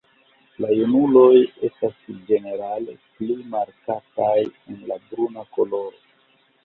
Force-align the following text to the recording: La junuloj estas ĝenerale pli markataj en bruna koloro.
La 0.63 0.69
junuloj 0.77 1.35
estas 1.67 1.99
ĝenerale 2.29 2.95
pli 3.19 3.37
markataj 3.57 4.39
en 4.49 4.83
bruna 5.13 5.45
koloro. 5.59 6.07